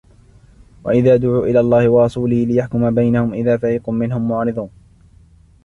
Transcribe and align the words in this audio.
وَإِذَا 0.83 1.15
دُعُوا 1.15 1.45
إِلَى 1.45 1.59
اللَّهِ 1.59 1.89
وَرَسُولِهِ 1.89 2.45
لِيَحْكُمَ 2.45 2.95
بَيْنَهُمْ 2.95 3.33
إِذَا 3.33 3.57
فَرِيقٌ 3.57 3.89
مِنْهُمْ 3.89 4.27
مُعْرِضُونَ 4.27 4.69